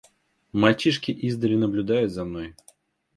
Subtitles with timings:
[0.51, 2.55] Мальчишки издали наблюдают за мной.